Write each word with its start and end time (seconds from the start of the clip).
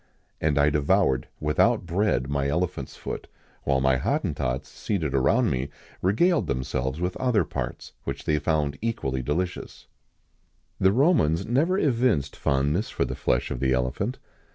And 0.41 0.57
I 0.57 0.71
devoured, 0.71 1.27
without 1.39 1.85
bread, 1.85 2.27
my 2.27 2.47
elephant's 2.47 2.95
foot, 2.95 3.27
while 3.65 3.79
my 3.79 3.97
Hottentots, 3.97 4.67
seated 4.67 5.13
around 5.13 5.51
me, 5.51 5.69
regaled 6.01 6.47
themselves 6.47 6.99
with 6.99 7.15
other 7.17 7.43
parts, 7.43 7.91
which 8.03 8.23
they 8.25 8.39
found 8.39 8.79
equally 8.81 9.21
delicious."[XIX 9.21 9.85
117] 10.79 10.83
The 10.83 10.91
Romans 10.91 11.45
never 11.45 11.77
evinced 11.77 12.35
fondness 12.35 12.89
for 12.89 13.05
the 13.05 13.13
flesh 13.13 13.51
of 13.51 13.59
the 13.59 13.73
elephant. 13.73 14.17